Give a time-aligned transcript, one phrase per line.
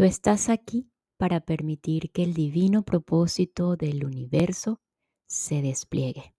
[0.00, 4.80] Tú estás aquí para permitir que el divino propósito del universo
[5.28, 6.34] se despliegue.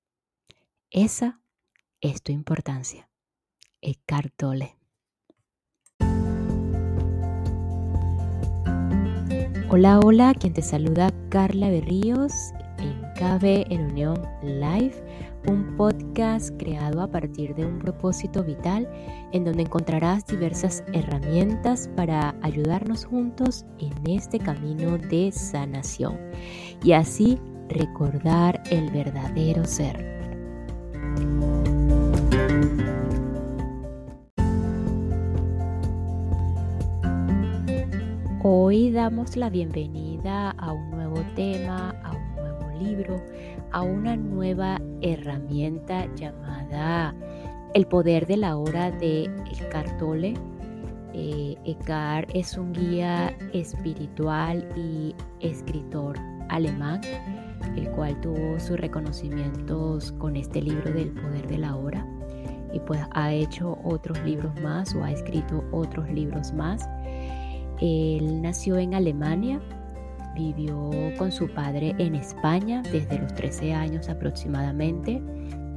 [0.90, 1.44] Esa
[2.00, 3.08] es tu importancia.
[3.80, 4.80] Eckhart Tolle.
[9.70, 12.34] Hola, hola, quien te saluda Carla Berríos
[12.80, 18.88] en KB en Unión Live un podcast creado a partir de un propósito vital
[19.32, 26.18] en donde encontrarás diversas herramientas para ayudarnos juntos en este camino de sanación
[26.84, 30.12] y así recordar el verdadero ser.
[38.44, 41.96] Hoy damos la bienvenida a un nuevo tema,
[42.82, 43.22] libro,
[43.72, 47.16] a una nueva herramienta llamada
[47.74, 50.34] El poder de la hora de Eckhart Tolle.
[51.14, 56.18] Eh, Eckhart es un guía espiritual y escritor
[56.50, 57.02] alemán,
[57.76, 62.06] el cual tuvo sus reconocimientos con este libro del poder de la hora
[62.74, 66.88] y pues ha hecho otros libros más o ha escrito otros libros más.
[67.80, 69.60] Él nació en Alemania
[70.36, 75.22] Vivió con su padre en España desde los 13 años aproximadamente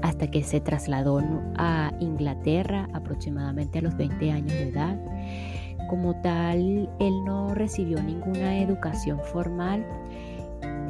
[0.03, 1.21] hasta que se trasladó
[1.57, 4.99] a Inglaterra aproximadamente a los 20 años de edad.
[5.89, 9.85] Como tal, él no recibió ninguna educación formal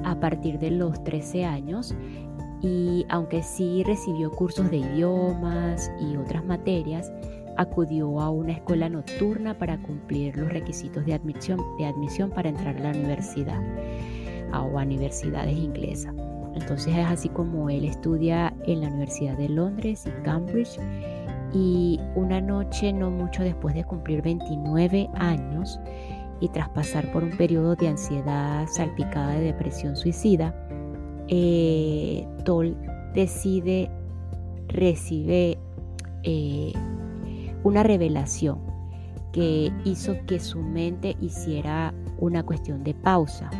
[0.04, 1.94] a partir de los 13 años
[2.60, 7.12] y aunque sí recibió cursos de idiomas y otras materias,
[7.56, 12.76] acudió a una escuela nocturna para cumplir los requisitos de admisión, de admisión para entrar
[12.76, 13.60] a la universidad
[14.52, 16.14] o a universidades inglesas.
[16.54, 20.78] Entonces es así como él estudia en la Universidad de Londres y Cambridge
[21.52, 25.80] y una noche, no mucho después de cumplir 29 años
[26.40, 30.54] y tras pasar por un periodo de ansiedad salpicada de depresión suicida,
[31.28, 32.76] eh, Toll
[33.14, 33.90] decide,
[34.68, 35.58] recibe
[36.24, 36.72] eh,
[37.64, 38.58] una revelación
[39.32, 43.50] que hizo que su mente hiciera una cuestión de pausa.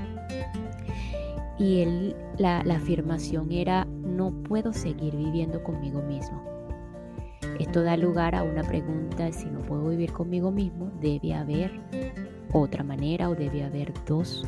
[1.58, 6.42] Y él, la, la afirmación era, no puedo seguir viviendo conmigo mismo.
[7.58, 11.72] Esto da lugar a una pregunta, si no puedo vivir conmigo mismo, debe haber
[12.52, 14.44] otra manera o debe haber dos,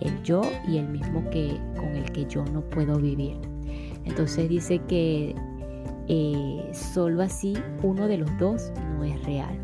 [0.00, 3.36] el yo y el mismo que con el que yo no puedo vivir.
[4.04, 5.34] Entonces dice que
[6.08, 9.56] eh, solo así uno de los dos no es real.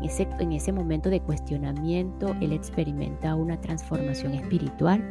[0.00, 5.02] En ese, en ese momento de cuestionamiento, él experimenta una transformación espiritual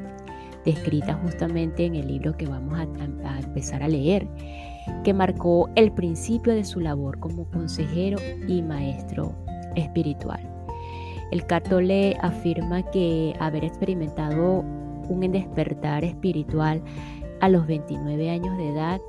[0.66, 2.84] descrita justamente en el libro que vamos a,
[3.28, 4.28] a empezar a leer,
[5.04, 9.34] que marcó el principio de su labor como consejero y maestro
[9.76, 10.40] espiritual.
[11.32, 14.62] El Catole afirma que haber experimentado
[15.10, 16.82] un despertar espiritual
[17.40, 19.02] a los 29 años de edad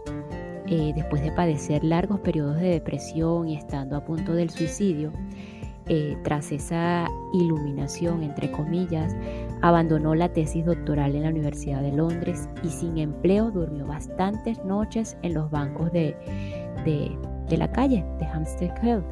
[0.71, 5.13] eh, después de padecer largos periodos de depresión y estando a punto del suicidio,
[5.89, 9.17] eh, tras esa iluminación, entre comillas,
[9.63, 15.17] abandonó la tesis doctoral en la Universidad de Londres y sin empleo durmió bastantes noches
[15.23, 16.17] en los bancos de,
[16.85, 19.05] de la calle de Hampstead Heath.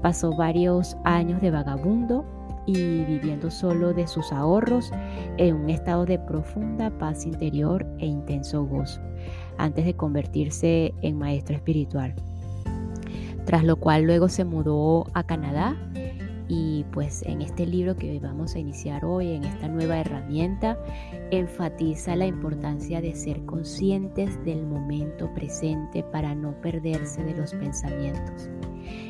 [0.00, 2.24] Pasó varios años de vagabundo
[2.64, 4.90] y viviendo solo de sus ahorros
[5.36, 9.02] en un estado de profunda paz interior e intenso gozo
[9.58, 12.14] antes de convertirse en maestro espiritual.
[13.44, 15.76] Tras lo cual luego se mudó a Canadá
[16.48, 20.78] y pues en este libro que vamos a iniciar hoy, en esta nueva herramienta,
[21.30, 28.50] enfatiza la importancia de ser conscientes del momento presente para no perderse de los pensamientos.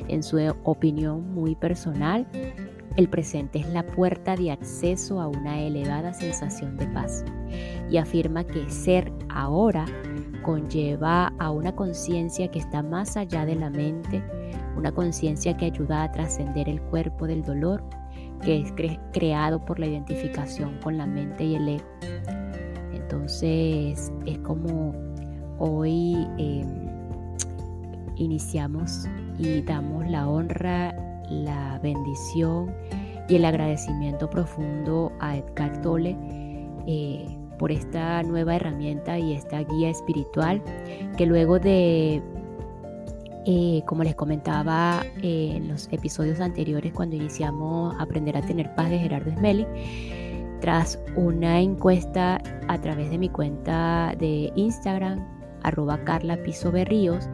[0.09, 2.27] En su opinión muy personal,
[2.97, 7.25] el presente es la puerta de acceso a una elevada sensación de paz
[7.91, 9.87] y afirma que ser ahora
[10.43, 14.23] conlleva a una conciencia que está más allá de la mente,
[14.77, 17.83] una conciencia que ayuda a trascender el cuerpo del dolor,
[18.43, 18.73] que es
[19.13, 21.85] creado por la identificación con la mente y el ego.
[22.93, 24.95] Entonces es como
[25.59, 26.89] hoy em,
[28.17, 29.07] iniciamos
[29.39, 30.95] y damos la honra,
[31.31, 32.75] la bendición
[33.29, 36.17] y el agradecimiento profundo a Edgar Tolle.
[36.87, 40.61] Eh, por esta nueva herramienta y esta guía espiritual
[41.17, 42.21] que luego de,
[43.47, 48.91] eh, como les comentaba eh, en los episodios anteriores cuando iniciamos Aprender a tener paz
[48.91, 49.65] de Gerardo Smelly,
[50.61, 55.25] tras una encuesta a través de mi cuenta de Instagram,
[55.63, 57.29] arroba Carla Piso Berríos,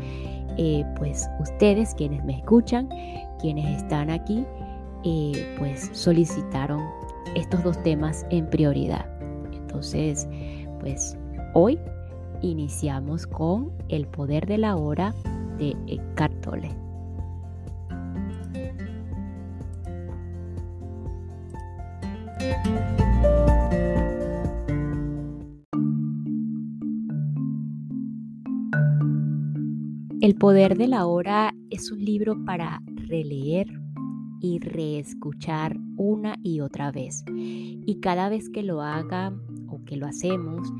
[0.58, 2.90] eh, pues ustedes quienes me escuchan,
[3.40, 4.44] quienes están aquí,
[5.56, 6.82] pues solicitaron
[7.34, 9.17] estos dos temas en prioridad.
[9.68, 10.26] Entonces,
[10.80, 11.14] pues
[11.52, 11.78] hoy
[12.40, 15.14] iniciamos con El poder de la hora
[15.58, 16.74] de Eckhart Tolle.
[30.22, 33.68] El poder de la hora es un libro para releer
[34.40, 37.24] y reescuchar una y otra vez.
[37.36, 39.32] Y cada vez que lo haga
[39.88, 40.72] que lo hacemos,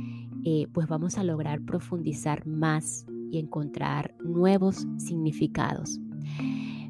[0.44, 5.99] eh, pues vamos a lograr profundizar más y encontrar nuevos significados.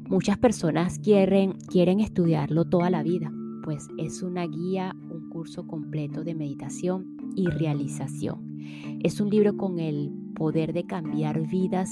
[0.07, 3.31] Muchas personas quieren, quieren estudiarlo toda la vida,
[3.63, 8.59] pues es una guía, un curso completo de meditación y realización.
[9.01, 11.89] Es un libro con el poder de cambiar vidas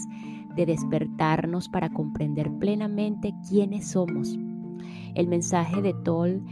[0.57, 4.37] de despertarnos para comprender plenamente quiénes somos.
[5.13, 6.43] El mensaje de Toll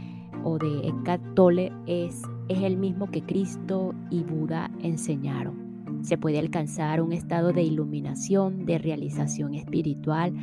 [0.44, 6.02] o de Eckhart Tolle es, es el mismo que Cristo y Buda enseñaron.
[6.02, 10.34] Se puede alcanzar un estado de iluminación, de realización espiritual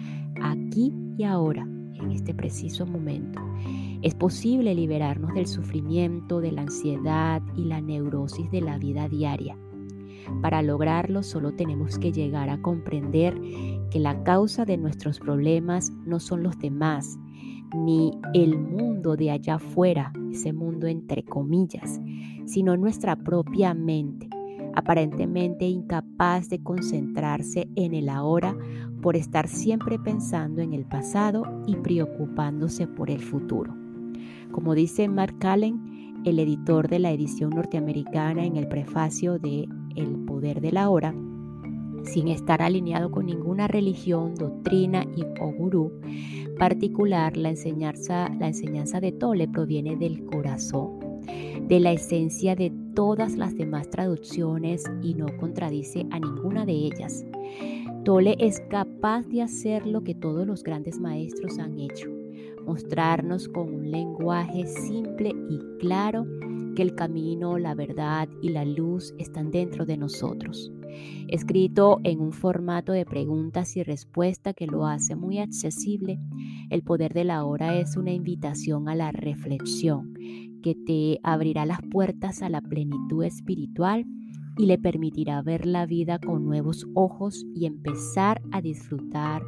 [0.41, 3.41] aquí y ahora, en este preciso momento.
[4.01, 9.57] Es posible liberarnos del sufrimiento, de la ansiedad y la neurosis de la vida diaria.
[10.41, 13.39] Para lograrlo solo tenemos que llegar a comprender
[13.91, 17.17] que la causa de nuestros problemas no son los demás,
[17.73, 21.99] ni el mundo de allá afuera, ese mundo entre comillas,
[22.45, 24.29] sino nuestra propia mente,
[24.75, 28.55] aparentemente incapaz de concentrarse en el ahora
[29.01, 33.75] por estar siempre pensando en el pasado y preocupándose por el futuro.
[34.51, 40.15] Como dice Mark Allen, el editor de la edición norteamericana en el prefacio de el
[40.25, 41.13] poder de la hora,
[42.03, 45.91] sin estar alineado con ninguna religión, doctrina y o gurú
[46.57, 51.21] particular, la enseñanza, la enseñanza de Tole proviene del corazón,
[51.67, 57.25] de la esencia de todas las demás traducciones y no contradice a ninguna de ellas.
[58.03, 62.09] Tole es capaz de hacer lo que todos los grandes maestros han hecho,
[62.65, 66.25] mostrarnos con un lenguaje simple y claro
[66.75, 70.71] que el camino, la verdad y la luz están dentro de nosotros.
[71.27, 76.19] Escrito en un formato de preguntas y respuestas que lo hace muy accesible,
[76.69, 80.13] el poder de la hora es una invitación a la reflexión
[80.61, 84.05] que te abrirá las puertas a la plenitud espiritual
[84.57, 89.43] y le permitirá ver la vida con nuevos ojos y empezar a disfrutar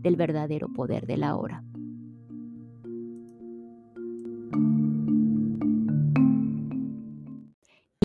[0.00, 1.64] del verdadero poder de la hora.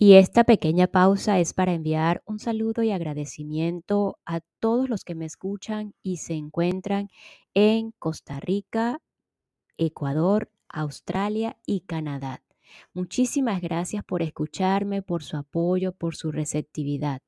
[0.01, 5.13] Y esta pequeña pausa es para enviar un saludo y agradecimiento a todos los que
[5.13, 7.09] me escuchan y se encuentran
[7.53, 9.01] en Costa Rica,
[9.77, 12.41] Ecuador, Australia y Canadá.
[12.93, 17.19] Muchísimas gracias por escucharme, por su apoyo, por su receptividad.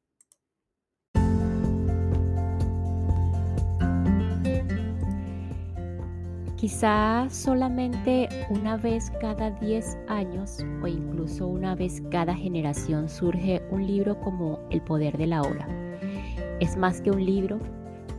[6.62, 13.88] Quizá solamente una vez cada 10 años o incluso una vez cada generación surge un
[13.88, 15.68] libro como El poder de la hora.
[16.60, 17.58] Es más que un libro,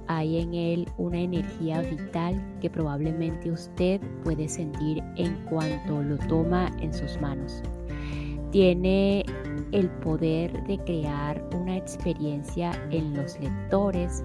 [0.09, 6.69] hay en él una energía vital que probablemente usted puede sentir en cuanto lo toma
[6.81, 7.63] en sus manos.
[8.51, 9.25] Tiene
[9.71, 14.25] el poder de crear una experiencia en los lectores,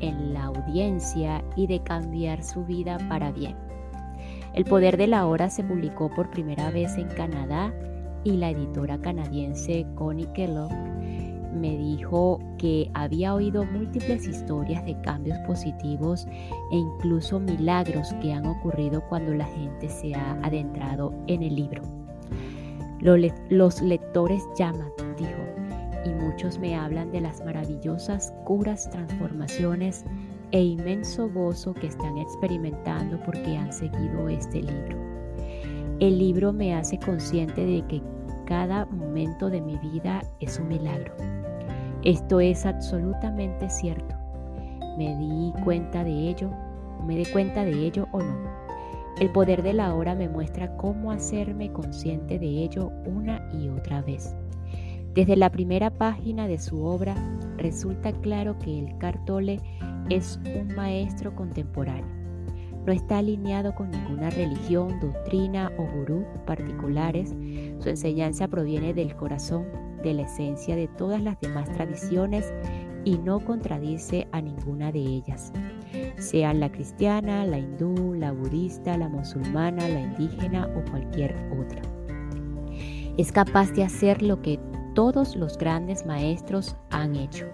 [0.00, 3.56] en la audiencia y de cambiar su vida para bien.
[4.54, 7.72] El poder de la hora se publicó por primera vez en Canadá
[8.24, 10.72] y la editora canadiense Connie Kellogg
[11.58, 16.26] me dijo que había oído múltiples historias de cambios positivos
[16.70, 21.82] e incluso milagros que han ocurrido cuando la gente se ha adentrado en el libro.
[23.00, 24.90] Los lectores llaman,
[26.08, 30.04] y muchos me hablan de las maravillosas curas, transformaciones
[30.50, 34.96] e inmenso gozo que están experimentando porque han seguido este libro.
[36.00, 38.02] El libro me hace consciente de que
[38.46, 41.12] cada momento de mi vida es un milagro.
[42.02, 44.14] Esto es absolutamente cierto.
[44.96, 46.50] Me di cuenta de ello,
[47.06, 48.58] me di cuenta de ello o no.
[49.20, 54.00] El poder de la hora me muestra cómo hacerme consciente de ello una y otra
[54.00, 54.36] vez.
[55.14, 57.14] Desde la primera página de su obra
[57.56, 59.60] resulta claro que el Cartole
[60.10, 62.18] es un maestro contemporáneo.
[62.86, 67.34] No está alineado con ninguna religión, doctrina o gurú particulares.
[67.80, 69.66] Su enseñanza proviene del corazón,
[70.02, 72.52] de la esencia de todas las demás tradiciones
[73.04, 75.52] y no contradice a ninguna de ellas,
[76.18, 81.80] sean la cristiana, la hindú, la budista, la musulmana, la indígena o cualquier otra.
[83.16, 84.58] Es capaz de hacer lo que
[84.98, 87.46] todos los grandes maestros han hecho,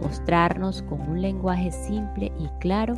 [0.00, 2.94] mostrarnos con un lenguaje simple y claro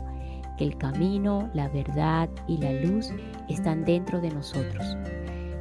[0.57, 3.13] que el camino, la verdad y la luz
[3.49, 4.97] están dentro de nosotros.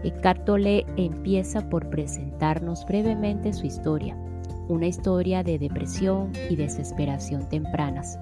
[0.03, 0.47] Eckhart
[0.95, 4.15] empieza por presentarnos brevemente su historia,
[4.67, 8.19] una historia de depresión y desesperación tempranas,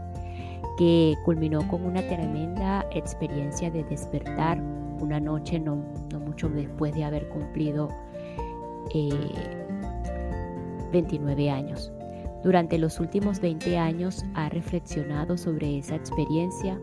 [0.78, 4.58] que culminó con una tremenda experiencia de despertar
[5.02, 5.84] una noche no,
[6.26, 7.90] mucho después de haber cumplido
[10.92, 11.92] 29 eh, años.
[12.44, 16.80] Durante los últimos 20 años ha reflexionado sobre esa experiencia,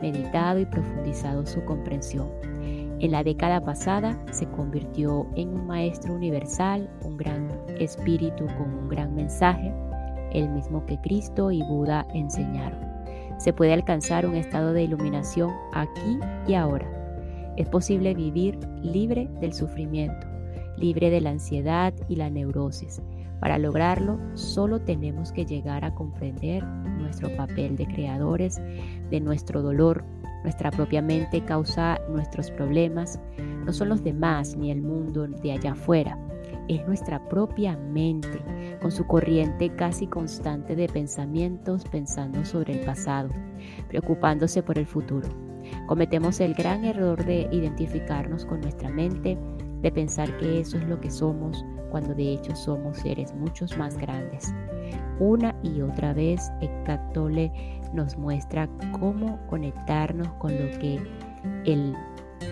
[0.00, 2.28] meditado y profundizado su comprensión.
[3.00, 8.88] En la década pasada se convirtió en un maestro universal, un gran espíritu con un
[8.88, 9.72] gran mensaje,
[10.32, 12.80] el mismo que Cristo y Buda enseñaron.
[13.38, 16.90] Se puede alcanzar un estado de iluminación aquí y ahora.
[17.56, 20.26] Es posible vivir libre del sufrimiento,
[20.76, 23.00] libre de la ansiedad y la neurosis,
[23.40, 28.60] para lograrlo, solo tenemos que llegar a comprender nuestro papel de creadores
[29.10, 30.04] de nuestro dolor.
[30.42, 33.20] Nuestra propia mente causa nuestros problemas.
[33.64, 36.18] No son los demás ni el mundo de allá afuera.
[36.68, 38.40] Es nuestra propia mente,
[38.80, 43.28] con su corriente casi constante de pensamientos pensando sobre el pasado,
[43.88, 45.28] preocupándose por el futuro.
[45.86, 49.38] Cometemos el gran error de identificarnos con nuestra mente,
[49.84, 53.98] de pensar que eso es lo que somos, cuando de hecho somos seres muchos más
[53.98, 54.52] grandes.
[55.20, 57.14] Una y otra vez Eckhart
[57.92, 58.66] nos muestra
[58.98, 60.98] cómo conectarnos con lo que
[61.66, 61.94] él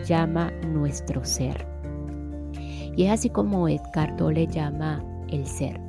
[0.06, 1.66] llama nuestro ser.
[2.96, 4.20] Y es así como Eckhart
[4.50, 5.80] llama el ser.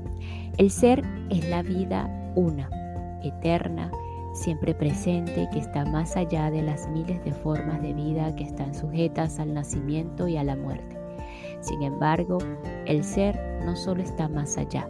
[0.58, 2.70] El ser es la vida una,
[3.22, 3.92] eterna,
[4.34, 8.74] siempre presente, que está más allá de las miles de formas de vida que están
[8.74, 11.03] sujetas al nacimiento y a la muerte.
[11.64, 12.40] Sin embargo,
[12.86, 14.86] el ser no solo está más allá,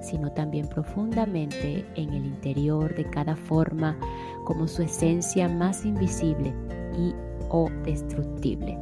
[0.00, 3.98] sino también profundamente en el interior de cada forma
[4.44, 6.54] como su esencia más invisible
[6.96, 7.14] y
[7.50, 8.78] o destructible.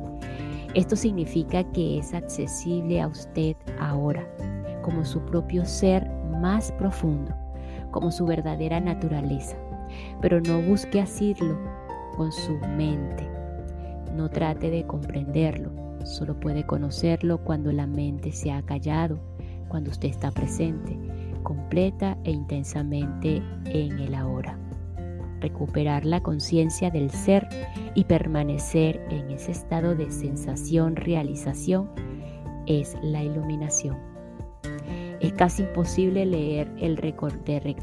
[0.75, 4.25] Esto significa que es accesible a usted ahora,
[4.83, 6.09] como su propio ser
[6.41, 7.35] más profundo,
[7.91, 9.57] como su verdadera naturaleza.
[10.21, 11.59] Pero no busque asirlo
[12.17, 13.29] con su mente.
[14.15, 19.21] No trate de comprenderlo, Solo puede conocerlo cuando la mente se ha callado,
[19.69, 20.99] cuando usted está presente,
[21.43, 24.59] completa e intensamente en el ahora.
[25.41, 27.49] Recuperar la conciencia del ser
[27.95, 31.91] y permanecer en ese estado de sensación-realización
[32.67, 33.97] es la iluminación.
[35.21, 37.77] Es casi imposible leer el de,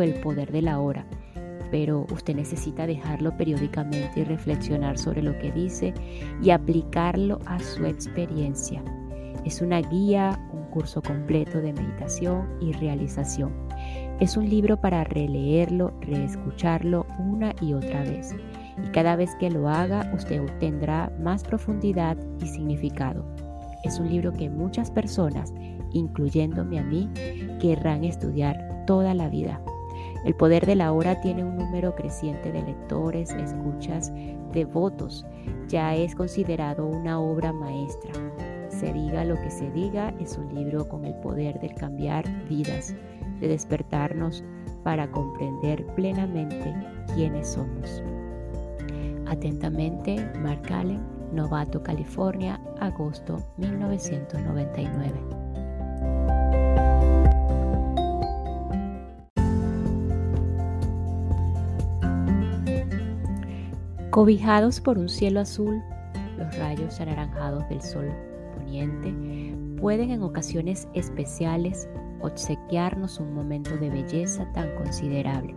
[0.00, 1.06] el poder de la hora
[1.74, 5.92] pero usted necesita dejarlo periódicamente y reflexionar sobre lo que dice
[6.40, 8.80] y aplicarlo a su experiencia.
[9.44, 13.52] Es una guía, un curso completo de meditación y realización.
[14.20, 18.32] Es un libro para releerlo, reescucharlo una y otra vez.
[18.80, 23.24] Y cada vez que lo haga, usted obtendrá más profundidad y significado.
[23.82, 25.52] Es un libro que muchas personas,
[25.92, 27.10] incluyéndome a mí,
[27.60, 29.60] querrán estudiar toda la vida.
[30.24, 34.10] El poder de la hora tiene un número creciente de lectores, escuchas,
[34.52, 35.26] devotos.
[35.68, 38.12] Ya es considerado una obra maestra.
[38.68, 42.94] Se diga lo que se diga, es un libro con el poder de cambiar vidas,
[43.40, 44.42] de despertarnos
[44.82, 46.74] para comprender plenamente
[47.14, 48.02] quiénes somos.
[49.26, 51.02] Atentamente, Mark Allen,
[51.32, 55.43] Novato, California, agosto 1999.
[64.14, 65.82] Cobijados por un cielo azul,
[66.38, 68.12] los rayos anaranjados del sol
[68.54, 69.12] poniente
[69.80, 71.88] pueden en ocasiones especiales
[72.20, 75.56] obsequiarnos un momento de belleza tan considerable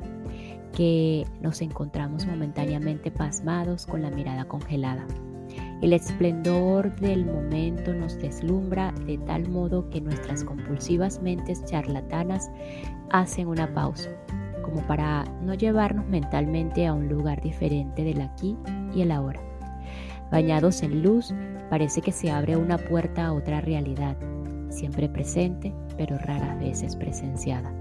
[0.75, 5.05] que nos encontramos momentáneamente pasmados con la mirada congelada.
[5.83, 12.49] El esplendor del momento nos deslumbra de tal modo que nuestras compulsivas mentes charlatanas
[13.11, 14.09] hacen una pausa
[14.67, 18.57] como para no llevarnos mentalmente a un lugar diferente del aquí
[18.93, 19.39] y el ahora.
[20.29, 21.33] Bañados en luz,
[21.69, 24.17] parece que se abre una puerta a otra realidad,
[24.69, 27.71] siempre presente, pero raras veces presenciada.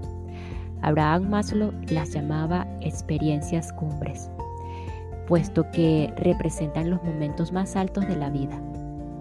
[0.81, 4.31] Abraham Maslow las llamaba experiencias cumbres,
[5.27, 8.57] puesto que representan los momentos más altos de la vida,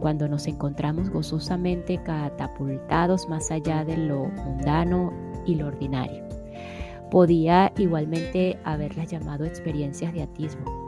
[0.00, 5.12] cuando nos encontramos gozosamente catapultados más allá de lo mundano
[5.46, 6.35] y lo ordinario.
[7.10, 10.86] Podía igualmente haberlas llamado experiencias de atismo.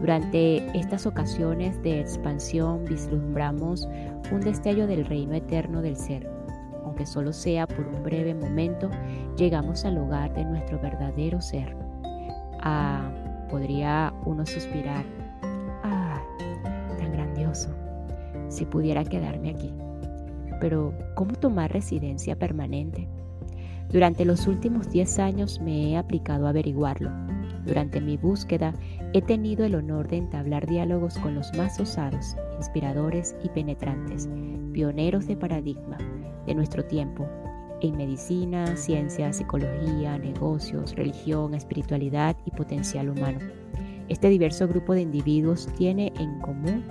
[0.00, 3.88] Durante estas ocasiones de expansión vislumbramos
[4.32, 6.28] un destello del reino eterno del ser.
[6.84, 8.90] Aunque solo sea por un breve momento,
[9.36, 11.76] llegamos al hogar de nuestro verdadero ser.
[12.60, 13.12] Ah,
[13.48, 15.04] podría uno suspirar.
[15.84, 16.20] Ah,
[16.98, 17.70] tan grandioso.
[18.48, 19.72] Si pudiera quedarme aquí.
[20.60, 23.08] Pero, ¿cómo tomar residencia permanente?
[23.92, 27.10] Durante los últimos 10 años me he aplicado a averiguarlo.
[27.66, 28.72] Durante mi búsqueda
[29.12, 34.30] he tenido el honor de entablar diálogos con los más osados, inspiradores y penetrantes,
[34.72, 35.98] pioneros de paradigma
[36.46, 37.28] de nuestro tiempo,
[37.82, 43.40] en medicina, ciencia, psicología, negocios, religión, espiritualidad y potencial humano.
[44.08, 46.84] Este diverso grupo de individuos tiene en común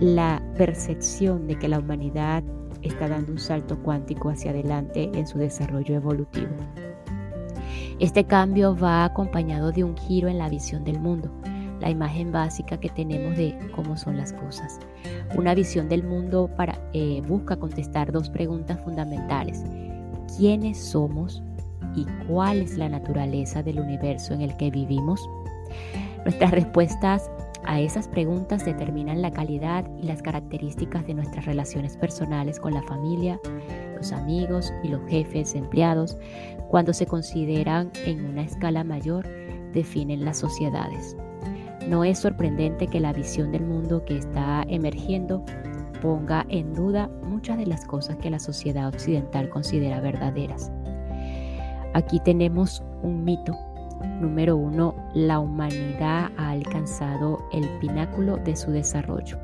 [0.00, 2.44] la percepción de que la humanidad
[2.82, 6.50] está dando un salto cuántico hacia adelante en su desarrollo evolutivo.
[7.98, 11.30] Este cambio va acompañado de un giro en la visión del mundo,
[11.80, 14.78] la imagen básica que tenemos de cómo son las cosas.
[15.36, 19.64] Una visión del mundo para, eh, busca contestar dos preguntas fundamentales.
[20.36, 21.42] ¿Quiénes somos
[21.94, 25.20] y cuál es la naturaleza del universo en el que vivimos?
[26.24, 27.30] Nuestras respuestas
[27.64, 32.82] a esas preguntas determinan la calidad y las características de nuestras relaciones personales con la
[32.82, 33.40] familia,
[33.96, 36.16] los amigos y los jefes, empleados,
[36.68, 39.28] cuando se consideran en una escala mayor,
[39.72, 41.16] definen las sociedades.
[41.88, 45.44] No es sorprendente que la visión del mundo que está emergiendo
[46.00, 50.70] ponga en duda muchas de las cosas que la sociedad occidental considera verdaderas.
[51.94, 53.56] Aquí tenemos un mito
[54.20, 59.38] Número uno, la humanidad ha alcanzado el pináculo de su desarrollo.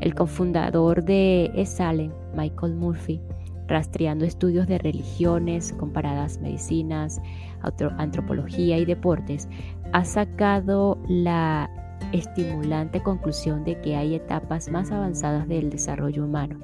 [0.00, 3.20] El cofundador de ESALEN, Michael Murphy,
[3.66, 7.20] rastreando estudios de religiones, comparadas medicinas,
[7.98, 9.48] antropología y deportes,
[9.92, 11.70] ha sacado la
[12.12, 16.58] estimulante conclusión de que hay etapas más avanzadas del desarrollo humano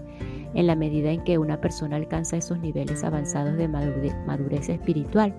[0.55, 5.35] en la medida en que una persona alcanza esos niveles avanzados de madurez, espiritual,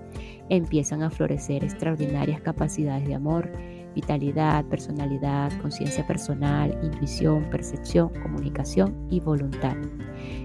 [0.48, 3.50] empiezan a florecer extraordinarias capacidades de amor,
[3.94, 9.76] vitalidad, personalidad, conciencia personal, intuición, percepción, comunicación y voluntad.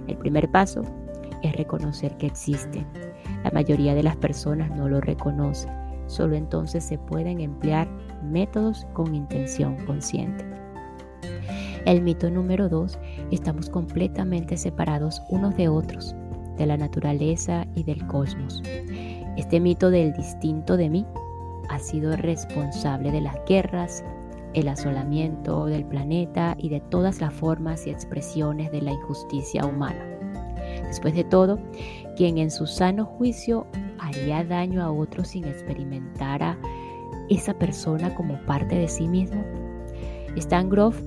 [0.07, 0.81] El primer paso
[1.43, 2.85] es reconocer que existe.
[3.43, 5.71] La mayoría de las personas no lo reconocen.
[6.07, 7.87] Solo entonces se pueden emplear
[8.23, 10.45] métodos con intención consciente.
[11.85, 12.99] El mito número dos,
[13.31, 16.15] estamos completamente separados unos de otros,
[16.57, 18.61] de la naturaleza y del cosmos.
[19.37, 21.05] Este mito del distinto de mí
[21.69, 24.03] ha sido responsable de las guerras,
[24.53, 30.03] el asolamiento del planeta y de todas las formas y expresiones de la injusticia humana.
[30.87, 31.59] Después de todo,
[32.15, 33.67] quien en su sano juicio
[33.99, 36.57] haría daño a otro sin experimentar a
[37.29, 39.43] esa persona como parte de sí mismo?
[40.35, 41.01] Stan Groff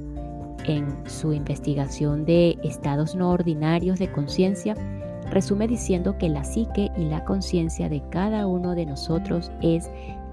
[0.66, 4.75] en su investigación de estados no ordinarios de conciencia,
[5.31, 9.90] resume diciendo que la psique y la conciencia de cada uno de nosotros es,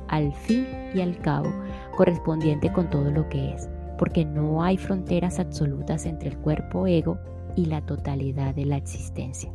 [0.08, 1.50] al fin y al cabo,
[1.96, 7.17] correspondiente con todo lo que es, porque no hay fronteras absolutas entre el cuerpo ego
[7.56, 9.52] y la totalidad de la existencia.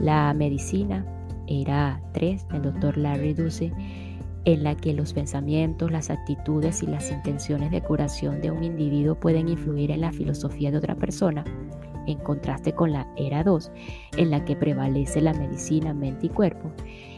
[0.00, 1.04] La medicina
[1.46, 3.72] era 3 del doctor Larry Duce
[4.44, 9.14] en la que los pensamientos, las actitudes y las intenciones de curación de un individuo
[9.14, 11.44] pueden influir en la filosofía de otra persona,
[12.06, 13.70] en contraste con la era 2,
[14.16, 16.70] en la que prevalece la medicina mente y cuerpo,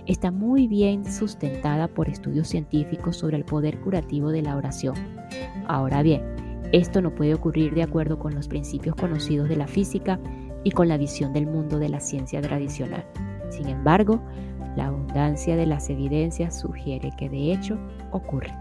[0.07, 4.95] está muy bien sustentada por estudios científicos sobre el poder curativo de la oración.
[5.67, 6.23] Ahora bien,
[6.73, 10.19] esto no puede ocurrir de acuerdo con los principios conocidos de la física
[10.65, 13.05] y con la visión del mundo de la ciencia tradicional.
[13.51, 14.21] Sin embargo,
[14.77, 17.79] la abundancia de las evidencias sugiere que de hecho
[18.11, 18.53] ocurre.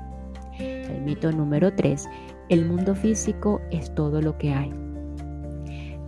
[0.60, 2.08] El mito número 3.
[2.50, 4.72] El mundo físico es todo lo que hay.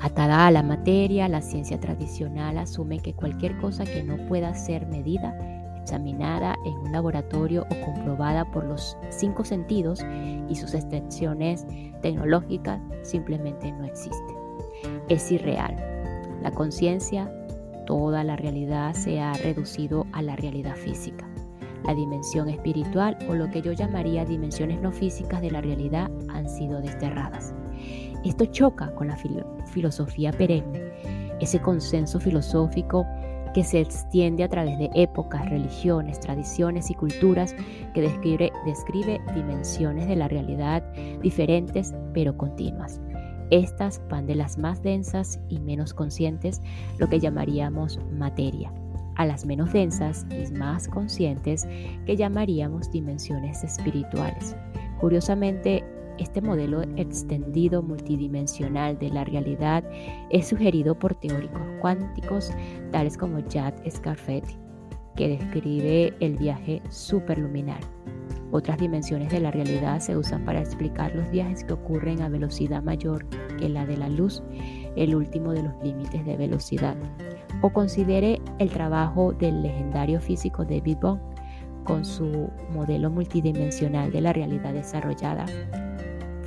[0.02, 4.86] Atada a la materia, la ciencia tradicional asume que cualquier cosa que no pueda ser
[4.88, 5.36] medida,
[5.82, 10.04] examinada en un laboratorio o comprobada por los cinco sentidos
[10.50, 11.66] y sus extensiones
[12.02, 14.36] tecnológicas simplemente no existe.
[15.10, 15.76] Es irreal.
[16.42, 17.32] La conciencia
[17.86, 21.28] toda la realidad se ha reducido a la realidad física.
[21.84, 26.50] La dimensión espiritual o lo que yo llamaría dimensiones no físicas de la realidad han
[26.50, 27.54] sido desterradas.
[28.26, 29.18] Esto choca con la
[29.66, 30.82] filosofía perenne,
[31.40, 33.06] ese consenso filosófico
[33.54, 37.56] que se extiende a través de épocas, religiones, tradiciones y culturas
[37.94, 40.84] que describe, dimensiones de la realidad
[41.22, 43.00] diferentes pero continuas.
[43.52, 46.64] Estas van de las más densas y menos conscientes,
[46.98, 48.74] lo que llamaríamos materia,
[49.18, 51.68] a las menos densas y más conscientes,
[52.08, 54.56] que llamaríamos dimensiones espirituales,
[55.00, 55.84] Curiosamente,
[56.18, 59.84] este modelo extendido multidimensional de la realidad
[60.30, 62.52] es sugerido por teóricos cuánticos
[62.92, 64.58] tales como Jack Scarfetti,
[65.16, 67.80] que describe el viaje superluminal.
[68.52, 72.84] Otras dimensiones de la realidad se usan para explicar los viajes que ocurren a velocidad
[72.84, 74.42] mayor que la de la luz,
[74.96, 76.96] el último de los límites de velocidad.
[77.62, 81.20] O considere el trabajo del legendario físico David Bohm
[81.84, 85.46] con su modelo multidimensional de la realidad desarrollada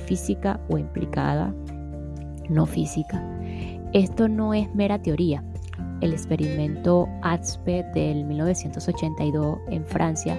[0.09, 1.53] física o implicada
[2.49, 3.23] no física.
[3.93, 5.43] Esto no es mera teoría.
[6.01, 10.35] El experimento ATSPE del 1982 en Francia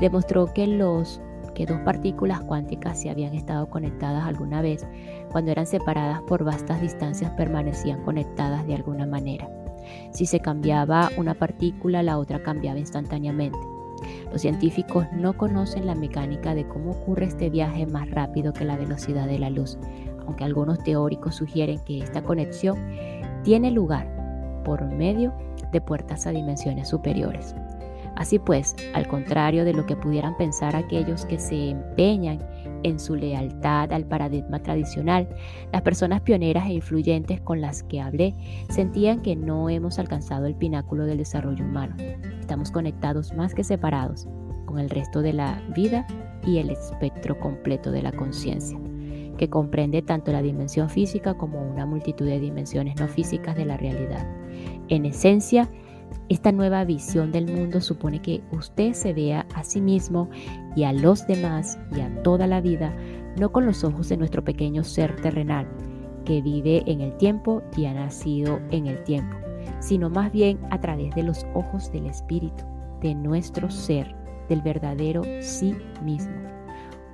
[0.00, 1.20] demostró que, los,
[1.54, 4.86] que dos partículas cuánticas se habían estado conectadas alguna vez,
[5.30, 9.50] cuando eran separadas por vastas distancias permanecían conectadas de alguna manera.
[10.12, 13.58] Si se cambiaba una partícula, la otra cambiaba instantáneamente.
[14.32, 18.76] Los científicos no conocen la mecánica de cómo ocurre este viaje más rápido que la
[18.76, 19.78] velocidad de la luz,
[20.26, 22.78] aunque algunos teóricos sugieren que esta conexión
[23.42, 24.08] tiene lugar
[24.64, 25.32] por medio
[25.72, 27.54] de puertas a dimensiones superiores.
[28.16, 32.38] Así pues, al contrario de lo que pudieran pensar aquellos que se empeñan
[32.82, 35.28] en su lealtad al paradigma tradicional,
[35.72, 38.34] las personas pioneras e influyentes con las que hablé
[38.68, 41.96] sentían que no hemos alcanzado el pináculo del desarrollo humano.
[42.40, 44.26] Estamos conectados más que separados
[44.66, 46.06] con el resto de la vida
[46.46, 48.78] y el espectro completo de la conciencia,
[49.36, 53.76] que comprende tanto la dimensión física como una multitud de dimensiones no físicas de la
[53.76, 54.26] realidad.
[54.88, 55.68] En esencia,
[56.28, 60.30] esta nueva visión del mundo supone que usted se vea a sí mismo
[60.76, 62.94] y a los demás y a toda la vida
[63.38, 65.66] no con los ojos de nuestro pequeño ser terrenal
[66.24, 69.36] que vive en el tiempo y ha nacido en el tiempo,
[69.80, 72.64] sino más bien a través de los ojos del espíritu,
[73.00, 74.14] de nuestro ser,
[74.48, 76.34] del verdadero sí mismo.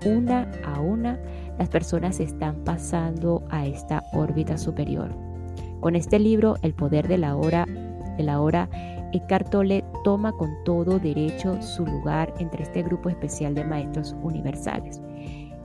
[0.05, 1.19] Una a una,
[1.59, 5.15] las personas están pasando a esta órbita superior.
[5.81, 7.67] Con este libro, El poder de la hora,
[8.17, 8.69] de la hora
[9.13, 15.01] Eckhart Tolle toma con todo derecho su lugar entre este grupo especial de maestros universales.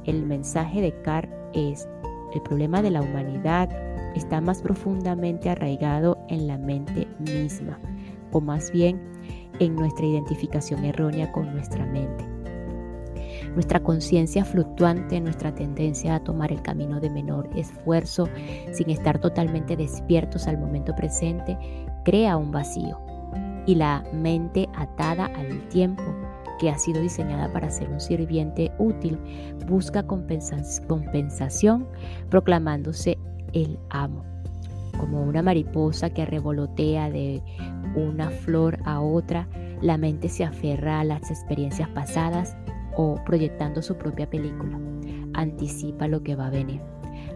[0.05, 1.87] El mensaje de Eckhart es,
[2.33, 3.69] el problema de la humanidad
[4.15, 7.79] está más profundamente arraigado en la mente misma,
[8.31, 9.01] o más bien
[9.59, 12.25] en nuestra identificación errónea con nuestra mente.
[13.53, 18.29] Nuestra conciencia fluctuante, nuestra tendencia a tomar el camino de menor esfuerzo
[18.71, 21.57] sin estar totalmente despiertos al momento presente,
[22.03, 22.99] crea un vacío.
[23.65, 26.03] Y la mente atada al tiempo,
[26.59, 29.19] que ha sido diseñada para ser un sirviente útil,
[29.67, 31.87] busca compensación
[32.29, 33.17] proclamándose
[33.53, 34.23] el amo,
[34.99, 37.41] como una mariposa que revolotea de
[37.95, 39.47] una flor a otra,
[39.81, 42.55] la mente se aferra a las experiencias pasadas
[42.95, 44.79] o proyectando su propia película,
[45.33, 46.81] anticipa lo que va a venir.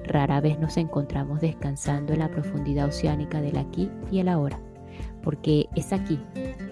[0.08, 4.60] Rara vez nos encontramos descansando en la profundidad oceánica del aquí y el ahora
[5.26, 6.20] porque es aquí,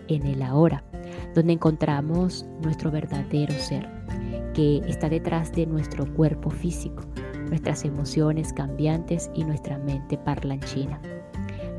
[0.07, 0.83] en el ahora,
[1.33, 3.89] donde encontramos nuestro verdadero ser,
[4.53, 7.03] que está detrás de nuestro cuerpo físico,
[7.49, 11.01] nuestras emociones cambiantes y nuestra mente parlanchina.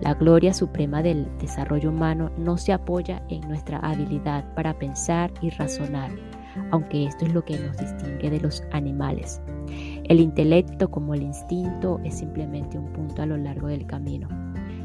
[0.01, 5.51] La gloria suprema del desarrollo humano no se apoya en nuestra habilidad para pensar y
[5.51, 6.11] razonar,
[6.73, 9.41] aunque esto es lo que nos distingue de los animales.
[10.05, 14.29] El intelecto como el instinto es simplemente un punto a lo largo del camino.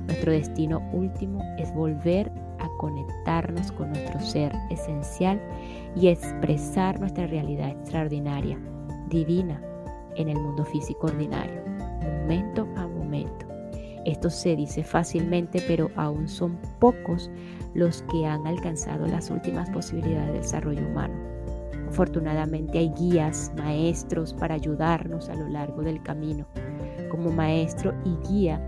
[0.08, 5.42] Nuestro destino último es volver a conectarnos con nuestro ser esencial
[5.96, 8.58] y expresar nuestra realidad extraordinaria,
[9.10, 9.62] divina,
[10.16, 11.62] en el mundo físico ordinario,
[12.02, 13.46] momento a momento.
[14.06, 17.30] Esto se dice fácilmente, pero aún son pocos
[17.74, 21.39] los que han alcanzado las últimas posibilidades de desarrollo humano.
[21.90, 26.46] Afortunadamente hay guías, maestros para ayudarnos a lo largo del camino.
[27.10, 28.62] Como maestro y guía,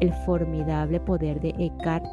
[0.00, 2.06] el formidable poder de Eckhart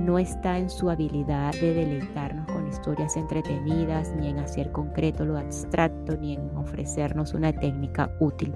[0.00, 5.38] no está en su habilidad de deleitarnos con historias entretenidas, ni en hacer concreto lo
[5.38, 8.54] abstracto, ni en ofrecernos una técnica útil.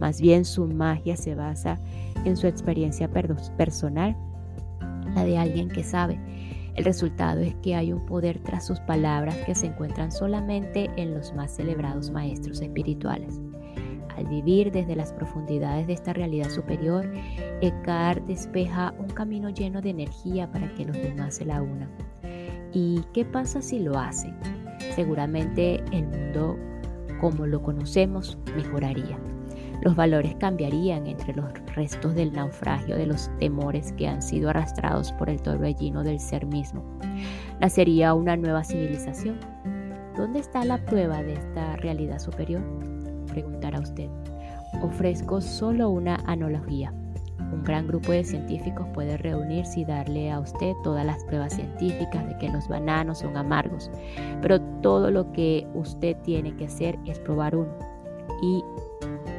[0.00, 1.78] Más bien su magia se basa
[2.24, 3.08] en su experiencia
[3.56, 4.16] personal,
[5.14, 6.18] la de alguien que sabe.
[6.74, 11.14] El resultado es que hay un poder tras sus palabras que se encuentran solamente en
[11.14, 13.40] los más celebrados maestros espirituales.
[14.16, 17.10] Al vivir desde las profundidades de esta realidad superior,
[17.60, 21.88] Eckhart despeja un camino lleno de energía para que los demás se la unan.
[22.72, 24.36] ¿Y qué pasa si lo hacen?
[24.94, 26.58] Seguramente el mundo
[27.20, 29.18] como lo conocemos mejoraría.
[29.82, 35.12] Los valores cambiarían entre los restos del naufragio de los temores que han sido arrastrados
[35.12, 36.84] por el torbellino del ser mismo.
[37.60, 39.38] Nacería una nueva civilización.
[40.16, 42.62] ¿Dónde está la prueba de esta realidad superior?
[43.28, 44.08] preguntará usted.
[44.82, 46.92] Ofrezco solo una analogía.
[47.52, 52.28] Un gran grupo de científicos puede reunirse y darle a usted todas las pruebas científicas
[52.28, 53.90] de que los bananos son amargos,
[54.42, 57.72] pero todo lo que usted tiene que hacer es probar uno
[58.42, 58.62] y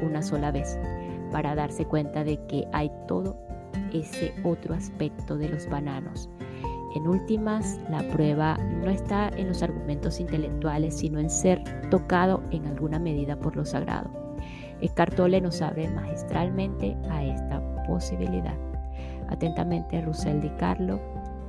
[0.02, 0.78] una sola vez
[1.32, 3.38] para darse cuenta de que hay todo
[3.94, 6.30] ese otro aspecto de los bananos.
[6.96, 12.66] En últimas, la prueba no está en los argumentos intelectuales, sino en ser tocado en
[12.66, 14.22] alguna medida por lo sagrado.
[14.90, 18.56] Cartole nos abre magistralmente a esta posibilidad.
[19.30, 21.00] Atentamente, Russell Di Carlo,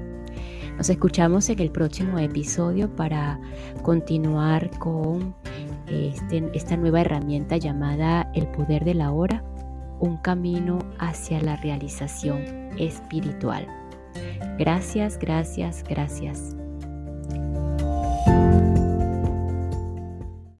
[0.77, 3.39] Nos escuchamos en el próximo episodio para
[3.83, 5.35] continuar con
[5.87, 9.43] este, esta nueva herramienta llamada el poder de la hora,
[9.99, 12.43] un camino hacia la realización
[12.77, 13.67] espiritual.
[14.57, 16.55] Gracias, gracias, gracias.